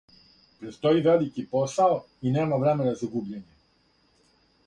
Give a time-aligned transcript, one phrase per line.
[0.61, 1.99] Предстоји велики посао
[2.29, 3.57] и нема времена за губљење.